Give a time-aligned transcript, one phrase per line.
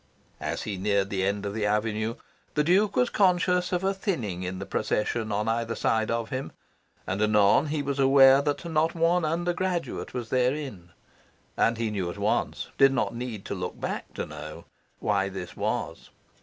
[0.39, 2.15] As he neared the end of the avenue,
[2.55, 6.53] the Duke was conscious of a thinning in the procession on either side of him,
[7.05, 10.89] and anon he was aware that not one undergraduate was therein.
[11.55, 14.65] And he knew at once did not need to look back to know
[14.97, 16.09] why this was.